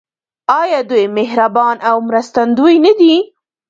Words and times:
آیا 0.61 0.79
دوی 0.89 1.05
مهربان 1.17 1.77
او 1.89 1.95
مرستندوی 2.07 2.75
نه 2.85 2.93
دي؟ 2.99 3.15